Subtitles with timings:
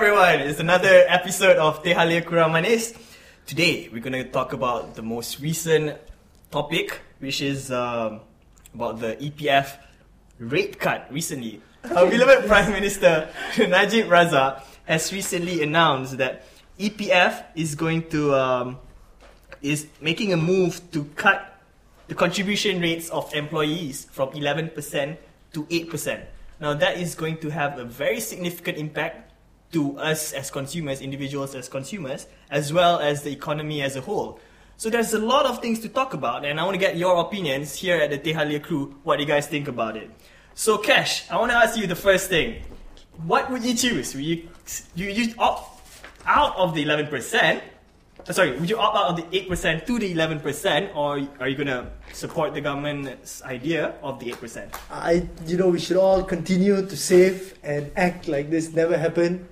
[0.00, 0.40] everyone.
[0.40, 2.94] It's another episode of Teh Halia Kurang Manis.
[3.44, 6.00] Today, we're going to talk about the most recent
[6.50, 8.20] topic, which is um,
[8.72, 9.76] about the EPF
[10.38, 11.60] rate cut recently.
[11.84, 13.28] Our beloved Prime Minister
[13.58, 16.46] Najib Razak has recently announced that
[16.78, 18.78] EPF is going to um,
[19.60, 21.60] is making a move to cut
[22.08, 24.72] the contribution rates of employees from 11%
[25.52, 26.24] to 8%.
[26.58, 29.29] Now that is going to have a very significant impact
[29.72, 34.40] to us as consumers, individuals as consumers, as well as the economy as a whole.
[34.76, 37.20] So there's a lot of things to talk about, and I want to get your
[37.20, 38.96] opinions here at the Teh Halia crew.
[39.02, 40.10] What do you guys think about it?
[40.54, 42.62] So Cash, I want to ask you the first thing.
[43.26, 44.14] What would you choose?
[44.14, 44.48] Would you
[44.94, 45.80] you, you opt
[46.26, 47.60] out of the 11%, uh,
[48.28, 51.56] Uh, sorry, would you opt out of the 8% to the 11%, or are you
[51.56, 54.74] going to support the government's idea of the 8%?
[54.90, 59.48] I, you know, we should all continue to save and act like this never happened,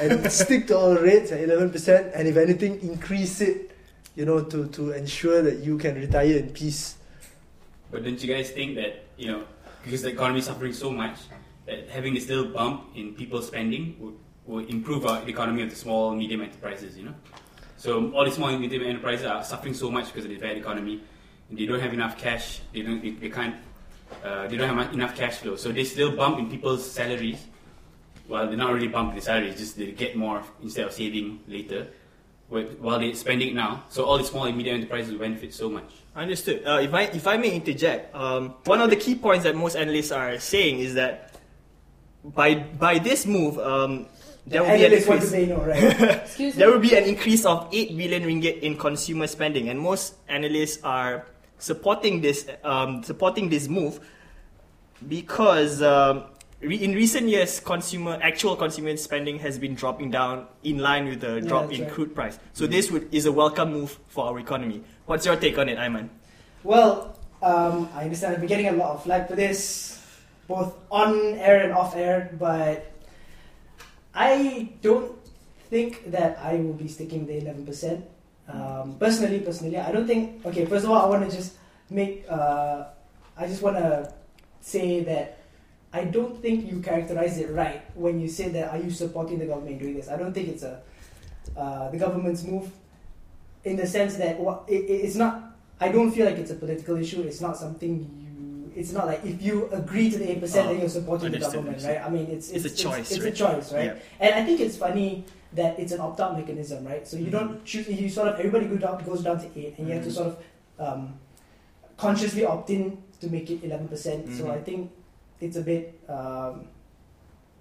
[0.00, 3.76] and stick to our rates at 11%, and if anything, increase it,
[4.16, 6.96] you know, to, to ensure that you can retire in peace.
[7.90, 9.44] But don't you guys think that, you know,
[9.84, 11.18] because the economy is suffering so much,
[11.66, 14.14] that having this little bump in people's spending would,
[14.46, 17.14] would improve our, the economy of the small, medium enterprises, you know?
[17.78, 20.56] So all the small and medium enterprises are suffering so much because of the bad
[20.56, 21.00] economy.
[21.50, 22.60] They don't have enough cash.
[22.74, 23.00] They don't.
[23.00, 23.54] They, they can't.
[24.22, 25.54] Uh, they don't have enough cash flow.
[25.56, 27.46] So they still bump in people's salaries.
[28.26, 29.56] Well, they're not really bumping the salaries.
[29.56, 31.86] Just they get more instead of saving later.
[32.48, 35.90] While they're spending now, so all the small and medium enterprises benefit so much.
[36.16, 36.66] Understood.
[36.66, 39.76] Uh, if I if I may interject, um, one of the key points that most
[39.76, 41.36] analysts are saying is that
[42.24, 44.06] by by this move, um,
[44.48, 45.32] there will be an increase.
[45.32, 46.54] know, right?
[46.54, 50.82] there will be an increase of 8 billion ringgit in consumer spending, and most analysts
[50.82, 51.26] are
[51.58, 54.00] supporting this um, supporting this move
[55.06, 56.24] because um,
[56.60, 61.20] re- in recent years, consumer actual consumer spending has been dropping down in line with
[61.20, 61.92] the drop in right.
[61.92, 62.38] crude price.
[62.52, 64.82] So this would, is a welcome move for our economy.
[65.06, 66.08] What's your take on it, Ayman?
[66.64, 70.02] Well, um, I understand I've been getting a lot of flack for this,
[70.48, 72.92] both on air and off air, but
[74.18, 75.14] I don't
[75.70, 78.04] think that I will be sticking the eleven percent.
[78.48, 80.44] Um, personally, personally, I don't think.
[80.44, 81.54] Okay, first of all, I want to just
[81.88, 82.26] make.
[82.28, 82.90] Uh,
[83.36, 84.12] I just want to
[84.60, 85.38] say that
[85.92, 89.46] I don't think you characterize it right when you say that are you supporting the
[89.46, 90.08] government doing this.
[90.08, 90.82] I don't think it's a
[91.56, 92.72] uh, the government's move
[93.62, 94.34] in the sense that
[94.66, 95.54] it, it's not.
[95.78, 97.22] I don't feel like it's a political issue.
[97.22, 98.27] It's not something you.
[98.78, 101.82] It's not like if you agree to the eight percent, then you're supporting the government,
[101.82, 102.00] right?
[102.06, 103.32] I mean, it's It's it's, a choice, It's, right?
[103.32, 103.84] a choice, right?
[103.86, 104.22] Yeah.
[104.24, 105.24] And I think it's funny
[105.54, 107.02] that it's an opt-out mechanism, right?
[107.08, 107.36] So you Mhm.
[107.38, 107.88] don't choose.
[107.88, 110.14] You sort of everybody go down, goes down to eight, and you have to Mhm.
[110.20, 110.36] sort of
[110.78, 111.18] um,
[111.96, 114.30] consciously opt in to make it eleven percent.
[114.38, 114.56] So Mhm.
[114.56, 114.90] I think
[115.40, 115.98] it's a bit.
[116.08, 116.68] Um,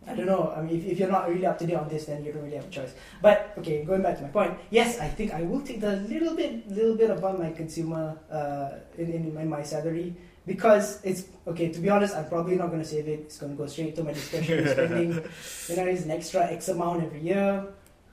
[0.09, 0.53] I don't know.
[0.55, 2.43] I mean, if, if you're not really up to date on this, then you don't
[2.43, 2.93] really have a choice.
[3.21, 4.53] But okay, going back to my point.
[4.69, 8.69] Yes, I think I will take the little bit, little bit above my consumer uh,
[9.01, 10.15] in, in my, my salary
[10.47, 11.67] because it's okay.
[11.71, 13.19] To be honest, I'm probably not going to save it.
[13.27, 15.09] It's going to go straight to my discretionary spending.
[15.69, 17.67] You know, it's an extra X amount every year.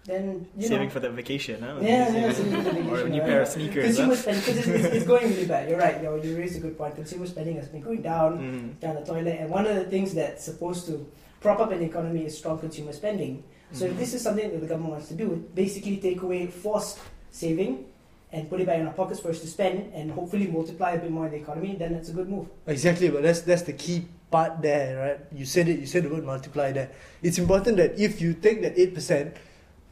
[0.04, 1.78] Then you Saving know, for the vacation, huh?
[1.80, 3.26] yeah, yeah, saving for the or a new right?
[3.30, 3.84] pair of sneakers.
[3.86, 4.20] Consumer Huh?
[4.20, 5.64] spending because it's, it's, it's going really bad.
[5.70, 5.96] You're right.
[5.96, 6.94] You, know, you raised a good point.
[6.96, 8.80] Consumer spending has been going down Mhm.
[8.80, 9.36] down the toilet.
[9.40, 11.08] And one of the things that's supposed to
[11.40, 13.44] prop up an economy is strong consumer spending.
[13.72, 13.92] So Mhm.
[13.92, 16.98] if this is something that the government wants to do, basically take away forced
[17.30, 17.86] saving
[18.34, 20.98] and put it back in our pockets for us to spend and hopefully multiply a
[20.98, 22.46] bit more in the economy, then it's a good move.
[22.66, 25.18] Exactly, but that's that's the key part there, right?
[25.30, 25.78] You said it.
[25.78, 26.90] You said the word multiply there.
[27.22, 29.36] It's important that if you take that eight percent,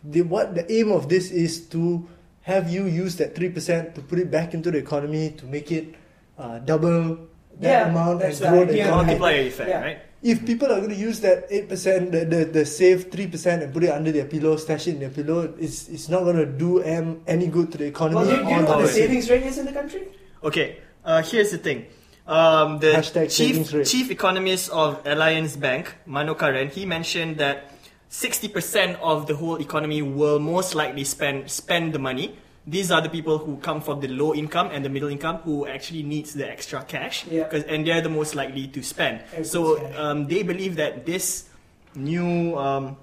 [0.02, 2.02] the what the aim of this is to
[2.42, 5.70] have you use that three percent to put it back into the economy to make
[5.70, 5.94] it
[6.38, 7.30] uh, double
[7.62, 8.86] that Yeah, amount and that's the grow the idea.
[8.90, 9.06] economy.
[9.14, 9.80] Multiplier effect, Yeah.
[9.86, 9.98] right?
[10.22, 13.62] If people are going to use that eight percent, the, the the save three percent
[13.62, 16.36] and put it under their pillow, stash it in their pillow, it's it's not going
[16.36, 18.16] to do um, any good to the economy.
[18.16, 20.06] Well, do, you- do you know what the the- savings rate is in the country?
[20.44, 21.86] Okay, uh, here's the thing.
[22.26, 27.72] Um, the Hashtag chief chief economist of Alliance Bank, Manokaran, he mentioned that
[28.10, 32.38] 60% of the whole economy will most likely spend spend the money.
[32.66, 35.66] These are the people who come from the low income and the middle income who
[35.66, 37.44] actually needs the extra cash, Yeah.
[37.48, 39.20] 'cause- and they're the most likely to spend.
[39.34, 41.46] Everyone's So um, they believe that this
[41.94, 42.96] new um,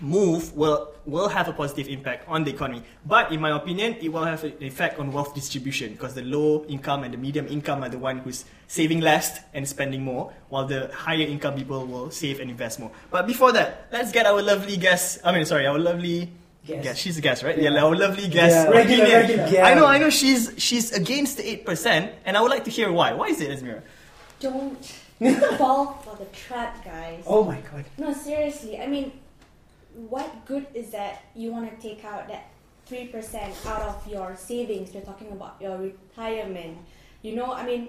[0.00, 2.80] move will will have a positive impact on the economy.
[3.04, 6.64] But in my opinion, it will have an effect on wealth distribution because the low
[6.68, 10.64] income and the medium income are the one who's saving less and spending more, while
[10.64, 12.92] the higher income people will save and invest more.
[13.10, 15.18] But before that, let's get our lovely guest.
[15.24, 16.30] I mean, sorry, our lovely
[16.66, 16.82] Guest.
[16.84, 17.00] guest.
[17.00, 17.56] She's a guest, right?
[17.58, 17.70] Yeah.
[17.70, 18.54] Yeah, our lovely guest.
[18.54, 18.72] Yeah.
[18.72, 19.20] Regular, opinion.
[19.20, 19.48] regular.
[19.48, 19.66] Yeah.
[19.66, 20.10] I know, I know.
[20.10, 23.12] She's she's against the eight percent, and I would like to hear why.
[23.14, 23.82] Why is it, Esmira?
[24.38, 24.84] Don't
[25.58, 27.24] fall for the trap, guys.
[27.26, 27.84] Oh my god.
[27.98, 28.78] No, seriously.
[28.78, 29.12] I mean,
[30.08, 32.50] what good is that you want to take out that
[32.88, 34.94] 3% out of your savings?
[34.94, 36.78] You're talking about your retirement.
[37.22, 37.88] You know, I mean,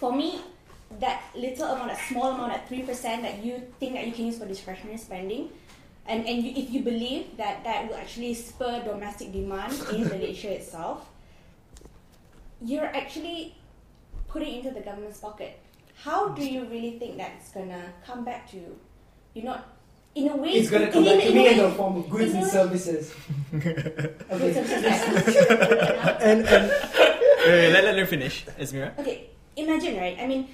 [0.00, 0.40] for me,
[1.00, 4.38] that little amount, that small amount, that 3% that you think that you can use
[4.38, 5.50] for discretionary spending,
[6.06, 10.52] and, and you, if you believe that that will actually spur domestic demand in Malaysia
[10.52, 11.08] itself,
[12.60, 13.54] you're actually
[14.28, 15.60] putting into the government's pocket.
[16.02, 18.78] How do you really think that's gonna come back to you?
[19.32, 19.68] You're not,
[20.14, 22.34] in a way, It's gonna come back to in me in the form of goods
[22.38, 23.14] and services.
[23.54, 24.14] Okay.
[24.30, 25.36] and services.
[26.20, 26.64] And and
[27.44, 28.98] Wait, wait, let, let her finish, Esmira.
[28.98, 30.16] Okay, imagine, right?
[30.18, 30.48] I mean,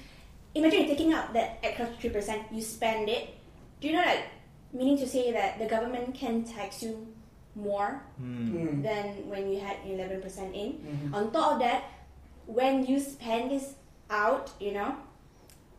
[0.53, 3.29] imagine you're taking out that extra 3%, you spend it.
[3.79, 4.27] Do you know that,
[4.73, 7.07] meaning to say that the government can tax you
[7.55, 8.55] more Hmm.
[8.55, 8.83] Mm.
[8.83, 10.79] than when you had 11% in?
[10.79, 11.13] Mhm.
[11.13, 11.83] On top of that,
[12.47, 13.75] when you spend this
[14.09, 14.95] out, you know,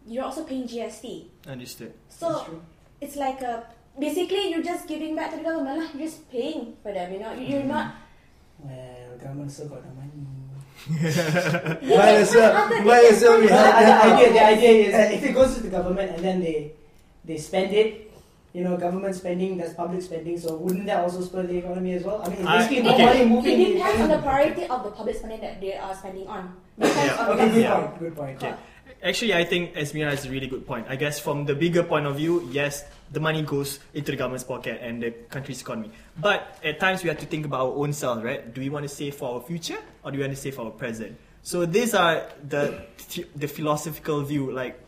[0.06, 1.30] you're also paying GST.
[1.48, 1.92] Understood.
[2.08, 2.60] That's So
[3.00, 3.64] it's like a
[3.98, 5.88] basically you're just giving back to the government, lah.
[5.96, 7.12] You're just paying for them.
[7.12, 7.48] You know, Mm-hmm.
[7.50, 7.94] you're not.
[8.60, 10.12] Well, government still got the money.
[10.92, 14.04] might as well might as well The, have the that.
[14.12, 16.72] idea, the idea is that if it goes to the government and then they
[17.24, 18.11] they spend it,
[18.52, 20.38] you know, government spending, that's public spending.
[20.38, 22.20] So wouldn't that also spur the economy as well?
[22.22, 23.04] I mean, it's I- basically more okay.
[23.06, 23.60] money It moving.
[23.60, 26.54] in- depends on the priority of the public spending that they are spending on.
[26.78, 27.26] Yeah.
[27.30, 27.80] Okay, good Yeah.
[27.80, 27.98] point.
[27.98, 28.36] Good point.
[28.42, 28.54] Okay.
[29.02, 30.86] Actually, I think Esmira has a really good point.
[30.88, 34.44] I guess from the bigger point of view, yes, the money goes into the government's
[34.44, 35.90] pocket and the country's economy.
[36.20, 38.52] But at times we have to think about our own selves, right?
[38.54, 40.66] Do we want to save for our future or do we want to save for
[40.66, 41.16] our present?
[41.42, 42.84] So these are the
[43.34, 44.78] the philosophical view, like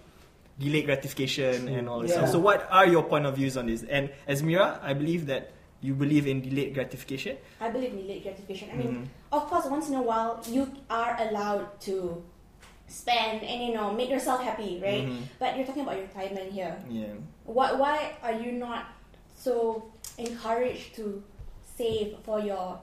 [0.58, 2.18] delayed gratification and all this Yeah.
[2.18, 2.30] stuff.
[2.30, 3.82] So what are your point of views on this?
[3.82, 7.36] And Esmira, I believe that you believe in delayed gratification.
[7.60, 8.70] I believe in delayed gratification.
[8.72, 9.06] I mean, Mhm.
[9.36, 12.22] of course, once in a while you are allowed to
[12.86, 15.04] spend and you know make yourself happy, right?
[15.08, 15.22] Mhm.
[15.38, 16.76] But you're talking about your retirement here.
[16.88, 17.12] Yeah.
[17.44, 18.86] Why why are you not
[19.34, 21.22] so encouraged to
[21.76, 22.78] save for your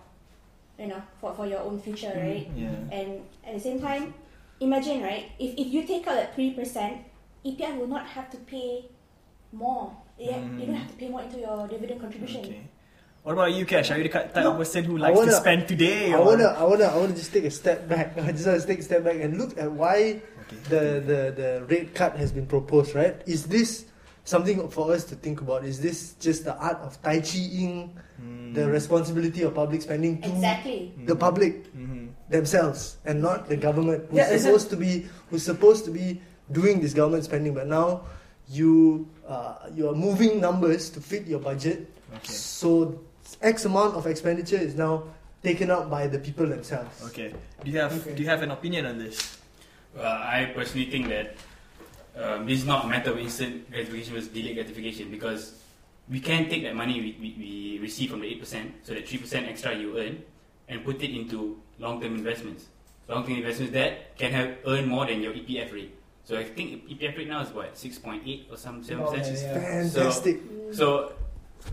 [0.78, 2.22] you know for, for your own future, Mhm.
[2.22, 2.46] right?
[2.58, 2.76] Yeah.
[2.98, 4.14] And at the same time,
[4.60, 7.02] imagine right if, if you take out that three percent,
[7.46, 8.86] EPF will not have to pay
[9.52, 9.92] more.
[10.18, 10.78] Yeah, you don't Mhm.
[10.78, 12.42] have to pay more into your dividend contribution.
[12.46, 12.62] Okay.
[13.24, 13.92] What about you, Cash?
[13.92, 16.12] Are you the type No, of person who likes to wanna- spend today?
[16.14, 18.18] I or- wanna, I wanna, I wanna just take a step back.
[18.22, 20.58] I just wanna take a step back and look at why Okay.
[20.70, 22.96] the, the, the rate cut has been proposed.
[22.96, 23.22] Right?
[23.26, 23.86] Is this
[24.24, 25.66] something for us to think about?
[25.66, 28.54] Is this just the art of tai chi-ing Hmm.
[28.54, 30.94] the responsibility of public spending to Exactly.
[31.06, 32.10] the public Mhm.
[32.30, 36.22] themselves and not the government who's Yeah, supposed to be who's supposed to be
[36.52, 37.54] doing this government spending?
[37.54, 38.04] But now
[38.50, 41.90] you uh, you are moving numbers to fit your budget.
[42.16, 42.34] Okay.
[42.34, 43.00] So
[43.42, 45.04] X amount of expenditure is now
[45.44, 47.04] taken out by the people themselves.
[47.08, 47.34] Okay.
[47.64, 48.16] Do you have Okay.
[48.16, 49.38] Do you have an opinion on this?
[49.96, 51.36] Well, I personally think that
[52.16, 55.62] um, this is not a matter of instant gratification versus delayed gratification because
[56.10, 59.48] we can take that money we, we, we receive from the 8%, so the 3%
[59.48, 60.22] extra you earn,
[60.68, 62.68] and put it into long term investments.
[63.08, 65.96] Long term investments that can have earn more than your EPF rate.
[66.24, 69.00] So I think EPF rate now is what, 6.8 or some 7%?
[69.02, 69.88] Oh, yeah, yeah.
[69.90, 70.40] Fantastic.
[70.72, 71.14] So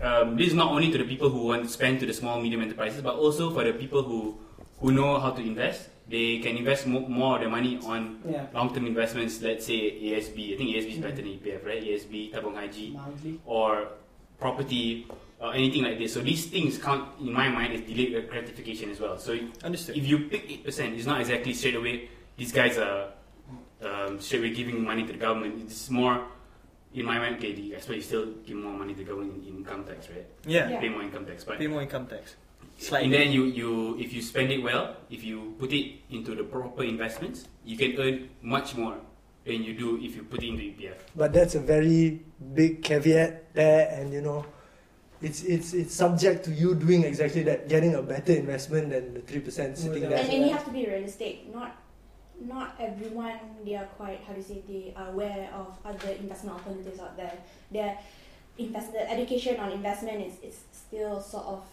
[0.01, 2.41] um, this is not only to the people who want to spend to the small
[2.41, 4.37] medium enterprises, but also for the people who
[4.79, 5.89] who know how to invest.
[6.07, 8.47] They can invest mo- more of their money on Yeah.
[8.53, 9.41] long-term investments.
[9.41, 10.53] Let's say ASB.
[10.53, 11.01] I think ASB is Mm.
[11.01, 11.83] better than EPF, right?
[11.83, 13.39] ASB, Tabung Haji, Monthly.
[13.45, 13.89] or
[14.39, 15.05] property,
[15.39, 16.13] or anything like this.
[16.13, 19.17] So these things count in my mind as delayed gratification as well.
[19.19, 19.97] So Understood.
[19.97, 22.09] if you pick eight percent, it's not exactly straight away.
[22.37, 23.11] These guys are
[23.83, 25.61] um, straight away giving money to the government.
[25.61, 26.23] It's more
[26.93, 27.35] in my mind.
[27.37, 30.25] Okay, I suppose you still give more money to the government in income tax, right?
[30.45, 30.69] yeah.
[30.69, 30.79] Yeah.
[30.79, 32.35] Pay more income tax, but Pay more income tax.
[32.93, 36.43] and then you, you if you spend it well, if you put it into the
[36.43, 38.97] proper investments, you can earn much more
[39.45, 40.95] than you do if you put it into EPF.
[41.15, 42.21] But that's a very
[42.53, 44.45] big caveat there, and you know,
[45.21, 49.21] it's it's it's subject to you doing exactly that, getting a better investment than the
[49.21, 50.09] three percent sitting Yeah.
[50.09, 50.19] there.
[50.23, 51.53] And, and you have to be realistic.
[51.53, 51.75] Not
[52.39, 56.57] not everyone they are quite how do you say they are aware of other investment
[56.57, 57.33] alternatives out there.
[57.71, 57.97] Their
[58.57, 61.63] invest the education on investment is, is still sort of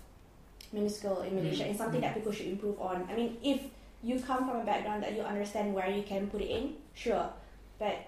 [0.73, 1.65] minuscule in Malaysia.
[1.65, 1.71] Mm.
[1.71, 3.07] It's something that people should improve on.
[3.11, 3.63] I mean, if
[4.03, 7.29] you come from a background that you understand where you can put it in, sure.
[7.79, 8.07] But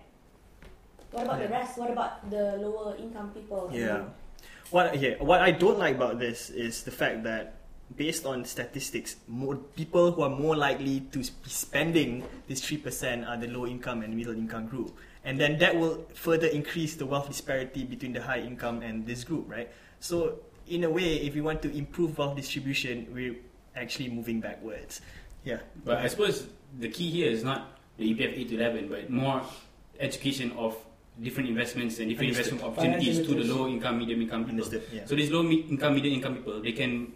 [1.11, 1.79] what about the rest?
[1.79, 3.71] What about the lower income people?
[3.73, 4.05] Yeah.
[4.71, 7.58] What yeah, what I don't like about this is the fact that
[7.97, 13.25] based on statistics, more people who are more likely to be spending this three percent
[13.25, 17.07] are the low income and middle income group, and then that will further increase the
[17.07, 19.71] wealth disparity between the high income and this group, right?
[20.01, 23.37] So in a way, if we want to improve wealth distribution, we're
[23.75, 25.01] actually moving backwards.
[25.45, 26.47] Yeah, But I suppose
[26.79, 29.43] the key here is not the EPF 8 to 11, but more
[29.99, 30.77] education of
[31.23, 32.53] different investments and different Understood.
[32.59, 34.69] investment opportunities to the low income, medium income people.
[34.93, 35.07] Yeah.
[35.07, 37.13] So these low income, medium income people, they can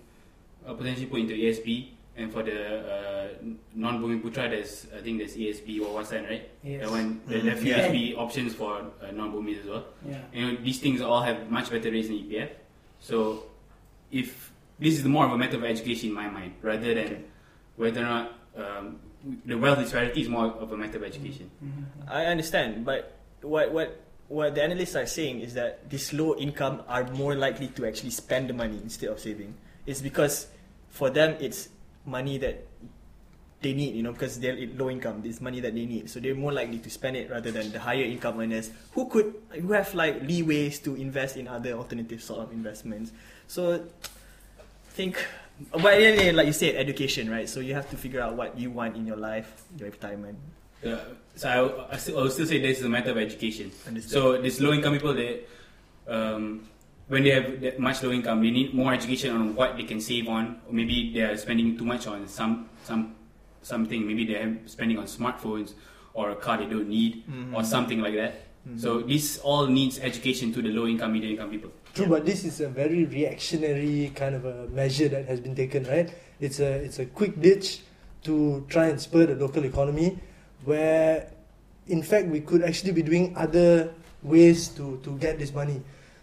[0.67, 3.29] uh, potentially put into ASB, and for the uh,
[3.75, 6.49] non-Bumiputera, there's I think there's ASB or one cent, right?
[6.63, 6.83] Yes.
[6.83, 7.45] That one, there Mhm.
[7.45, 7.89] there are few Yeah.
[7.89, 9.85] ASB options for uh, non-booming as well.
[10.09, 10.21] Yeah.
[10.33, 12.51] You know, these things all have much better rates than EPF.
[13.01, 13.45] So,
[14.11, 17.21] if this is more of a matter of education in my mind, rather than Okay.
[17.77, 19.01] whether or not um,
[19.47, 21.51] the wealth disparity is more of a matter of education.
[21.65, 21.85] Mhm.
[22.13, 26.83] I understand, but what what what the analysts are saying is that these low income
[26.89, 29.55] are more likely to actually spend the money instead of saving.
[29.87, 30.47] It's because
[30.91, 31.69] for them it's
[32.07, 32.67] money that
[33.63, 35.23] they need, you know, because they're low income.
[35.25, 37.79] It's money that they need, so they're more likely to spend it rather than the
[37.79, 42.41] higher income earners who could who have like leeways to invest in other alternative sort
[42.41, 43.13] of investments.
[43.47, 43.81] So, I
[44.91, 45.25] think.
[45.71, 47.49] But then, like you said, education, right?
[47.49, 50.39] So you have to figure out what you want in your life, your retirement.
[50.85, 50.97] Uh,
[51.37, 53.71] so I, I, still, I would still say this is a matter of education.
[53.87, 54.13] Understood.
[54.13, 55.45] So these low income people, they
[56.09, 56.67] um,
[57.13, 60.01] when they have that much low income, they need more education on what they can
[60.01, 60.57] save on.
[60.67, 63.15] Or maybe they are spending too much on some some
[63.61, 64.07] something.
[64.07, 65.75] Maybe they're spending on smartphones
[66.15, 67.53] or a car they don't need Mhm.
[67.55, 68.33] or something like that.
[68.67, 68.81] Mhm.
[68.81, 71.71] So this all needs education to the low income, middle income people.
[71.93, 75.85] True, but this is a very reactionary kind of a measure that has been taken,
[75.85, 76.09] right?
[76.41, 77.85] It's a it's a quick ditch
[78.25, 80.17] to try and spur the local economy,
[80.65, 81.29] where
[81.89, 83.93] in fact we could actually be doing other
[84.23, 85.83] ways to, to get this money.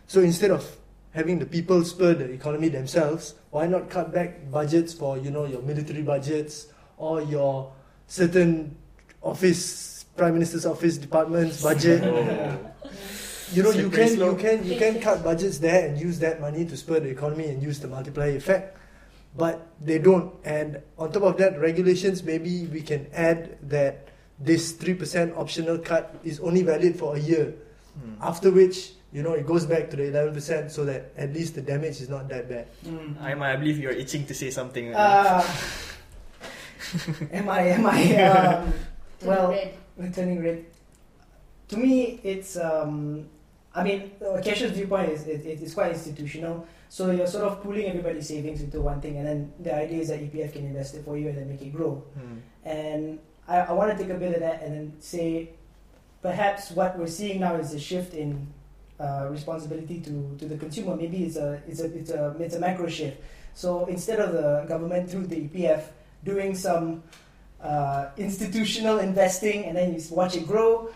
[0.09, 0.65] So instead of
[1.13, 5.45] having the people spur the economy themselves, why not cut back budgets for you know
[5.45, 6.65] your military budgets
[6.97, 7.71] or your
[8.07, 8.75] certain
[9.21, 12.01] office prime minister's office departments budget?
[13.53, 16.65] you know you can you can you can cut budgets there and use that money
[16.65, 18.77] to spur the economy and use the multiplier effect
[19.37, 24.73] but they don't and on top of that regulations maybe we can add that this
[24.73, 27.53] 3% optional cut is only valid for a year
[27.99, 28.15] Hmm.
[28.21, 31.61] after which you know it goes back to the 11% so that at least the
[31.61, 33.19] damage is not that bad Mm.
[33.21, 34.93] I, I believe you're itching to say something.
[34.93, 35.41] Uh,
[37.31, 37.61] am I?
[37.75, 38.15] Am I?
[38.23, 38.73] Um,
[39.23, 39.49] well,
[39.97, 40.13] Red.
[40.13, 40.65] turning red.
[41.69, 42.57] To me, it's.
[42.57, 43.27] Um,
[43.75, 44.11] I mean,
[44.43, 46.65] Cash's viewpoint is it, it- it's quite institutional.
[46.89, 50.07] So you're sort of pooling everybody's savings into one thing, and then the idea is
[50.09, 52.03] that EPF can invest it for you and then make it grow.
[52.17, 52.37] Hmm.
[52.63, 55.51] And I, I want to take a bit of that and then say,
[56.23, 58.47] perhaps what we're seeing now is a shift in
[58.99, 60.95] uh, responsibility to, to the consumer.
[60.95, 63.17] Maybe it's a it's a it's a it's a macro shift.
[63.53, 65.83] So instead of the government through the EPF
[66.23, 67.03] doing some
[67.61, 70.89] uh, institutional investing and then you watch it grow,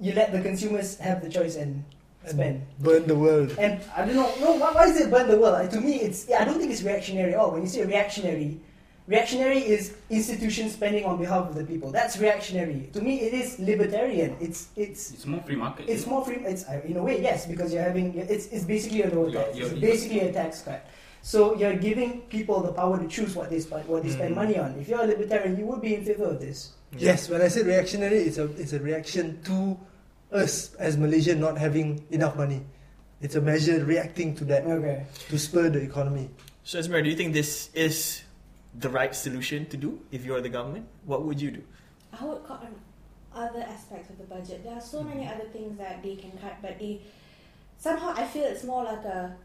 [0.00, 1.84] you let the consumers have the choice and
[2.26, 2.66] spend.
[2.80, 5.54] burn the world And I don't know, no, why, why is it burn the world?
[5.54, 7.52] Uh, To me, it's I don't think it's reactionary at all.
[7.52, 8.60] When you say reactionary,
[9.06, 11.90] reactionary is institutions spending on behalf of the people.
[11.90, 12.90] That's reactionary.
[12.92, 14.36] To me, it is libertarian.
[14.40, 15.88] It's it's It's more free market.
[15.88, 16.36] it's more free.
[16.44, 19.44] It's uh, in a way yes, because you're having it's it's basically a lower You're-
[19.44, 19.56] tax.
[19.56, 20.86] you're- It's basically a tax cut.
[21.22, 24.42] So you're giving people the power to choose what they spend what they spend Mm.
[24.42, 24.78] money on.
[24.78, 26.72] If you're a libertarian, you would be in favor of this.
[26.96, 29.56] yes when i say reactionary it's a it's a reaction to
[30.32, 32.62] us as malaysia not having enough money
[33.20, 35.02] it's a measure reacting to that Okay.
[35.28, 36.30] to spur the economy
[36.62, 38.22] So, Esmer, do you think this is
[38.78, 40.86] the right solution to do if you're the government?
[41.04, 41.62] What would you do?
[42.18, 42.74] I would cut on
[43.34, 44.64] other aspects of the budget.
[44.64, 47.00] There are so many other things that they can cut, but they
[47.78, 49.36] somehow I feel it's more like a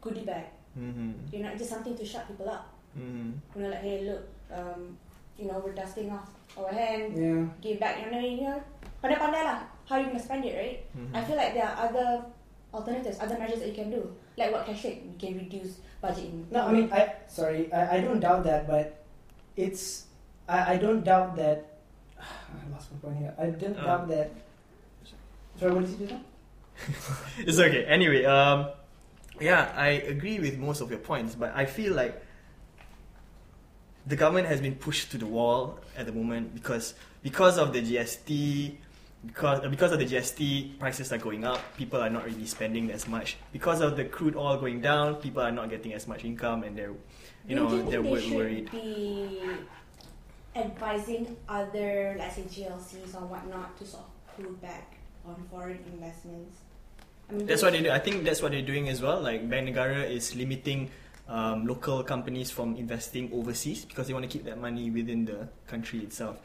[0.00, 0.46] goodie bag.
[0.78, 1.12] Mm-hmm.
[1.34, 2.72] You know, just something to shut people up.
[2.98, 3.30] Mm-hmm.
[3.54, 4.96] You know, like hey, look, um,
[5.38, 7.46] you know, we're dusting off our hand, Yeah.
[7.60, 7.98] give back.
[8.04, 8.62] You know, you know,
[9.02, 9.60] pandai-pandai lah.
[9.86, 10.78] How you gonna spend it, right?
[10.94, 11.16] Mm-hmm.
[11.16, 12.24] I feel like there are other
[12.72, 14.06] alternatives, other measures that you can do.
[14.38, 16.46] Like what Cash said, you can reduce budget in.
[16.50, 19.04] No, I mean, I sorry, I, I don't doubt that, but
[19.56, 20.06] it's
[20.48, 21.78] I, I don't doubt that.
[22.20, 23.34] I lost my point here.
[23.38, 23.84] I don't Uh.
[23.84, 24.30] doubt that.
[25.58, 26.20] Sorry, what did you do now?
[27.38, 27.84] it's okay.
[27.84, 28.68] Anyway, um,
[29.40, 32.16] yeah, I agree with most of your points, but I feel like
[34.06, 37.82] the government has been pushed to the wall at the moment because because of the
[37.82, 38.76] GST,
[39.26, 41.60] because because of the GST, prices are going up.
[41.76, 45.16] People are not really spending as much because of the crude oil going down.
[45.16, 46.94] People are not getting as much income, and they're,
[47.46, 48.70] you know, think they're they worried.
[48.70, 49.40] be
[50.56, 54.96] advising other, let's say GLCs or whatnot, to sort of pull back
[55.26, 56.56] on foreign investments.
[57.28, 57.90] I mean, That's what they do.
[57.90, 59.20] I think that's what they're doing as well.
[59.20, 60.90] Like Bank Negara is limiting
[61.28, 65.48] um, local companies from investing overseas because they want to keep that money within the
[65.68, 66.38] country itself.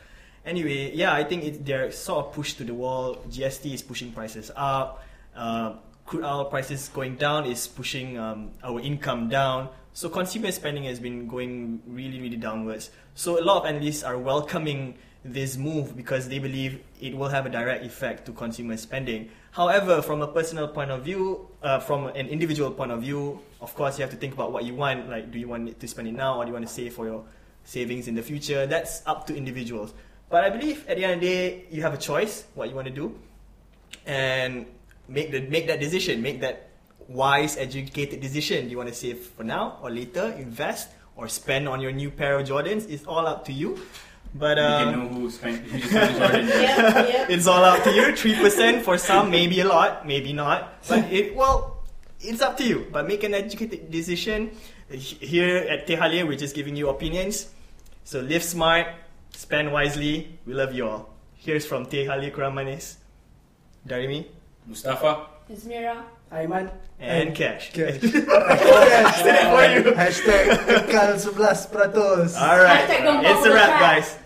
[0.45, 3.15] Anyway, yeah, I think it, they're sort of pushed to the wall.
[3.29, 5.03] GST is pushing prices up.
[5.35, 5.73] Uh,
[6.05, 9.69] crude oil prices going down is pushing um, our income down.
[9.93, 12.91] So consumer spending has been going really, really downwards.
[13.15, 17.47] So a lot of analysts are welcoming this move because they believe it will have
[17.47, 19.29] a direct effect to consumer spending.
[19.51, 23.73] However, from a personal point of view, uh, from an individual point of view, of
[23.73, 25.09] course, you have to think about what you want.
[25.09, 27.07] Like, do you want to spend it now, or do you want to save for
[27.07, 27.23] your
[27.63, 28.67] savings in the future?
[28.67, 29.93] That's up to individuals.
[30.29, 32.75] But I believe at the end of the day, you have a choice what you
[32.75, 33.17] want to do,
[34.05, 34.65] and
[35.07, 36.21] make the make that decision.
[36.21, 36.69] Make that
[37.07, 38.65] wise, educated decision.
[38.65, 40.33] Do you want to save for now or later?
[40.37, 42.89] Invest or spend on your new pair of Jordans?
[42.89, 43.79] It's all up to you.
[44.35, 46.47] But you can uh, know who spent who just spent Jordan.
[46.49, 47.29] Yep, yep.
[47.29, 48.15] it's all up to you.
[48.15, 50.83] Three percent for some, maybe a lot, maybe not.
[50.89, 51.85] But it well,
[52.19, 52.87] it's up to you.
[52.91, 54.51] But make an educated decision.
[54.89, 57.47] Here at Teh Halia, we're just giving you opinions.
[58.03, 58.87] So live smart,
[59.35, 60.39] spend wisely.
[60.45, 61.09] We love you all.
[61.35, 62.97] Here's from Teh Halia Kurang Manis,
[63.87, 64.25] Darimi,
[64.65, 65.27] Mustafa.
[65.49, 66.03] Izmira.
[66.31, 66.71] Aiman.
[66.99, 67.71] and Cash.
[67.71, 68.01] Cash.
[68.01, 69.95] Hashtag for you.
[69.95, 72.33] Hashtag kekal 11 peratus.
[72.41, 74.17] All right, Hashtag don't it's a follow wrap, the guys.